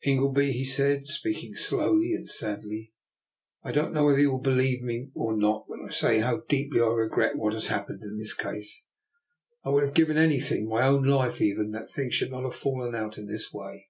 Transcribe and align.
"Ingleby," 0.04 0.52
he 0.52 0.64
said, 0.64 1.06
speaking 1.06 1.54
slowly 1.54 2.12
and 2.12 2.28
sadly," 2.28 2.92
I 3.64 3.72
don't 3.72 3.94
know 3.94 4.04
whether 4.04 4.20
you 4.20 4.30
will 4.30 4.42
be 4.42 4.50
lieve 4.50 4.82
me 4.82 5.08
or 5.14 5.34
not 5.34 5.64
when 5.66 5.80
I 5.82 5.90
say 5.90 6.18
how 6.18 6.42
deeply 6.46 6.82
I 6.82 6.88
re 6.88 7.08
gret 7.08 7.36
what 7.38 7.54
has 7.54 7.68
happened 7.68 8.02
in 8.02 8.18
this 8.18 8.34
case. 8.34 8.84
I 9.64 9.70
would 9.70 9.84
have 9.84 9.94
given 9.94 10.18
anything, 10.18 10.68
my 10.68 10.82
own 10.86 11.04
life 11.04 11.40
even, 11.40 11.70
that 11.70 11.88
things 11.88 12.12
should 12.12 12.32
not 12.32 12.42
have 12.42 12.54
fallen 12.54 12.94
out 12.94 13.16
in 13.16 13.28
this 13.28 13.50
way. 13.50 13.88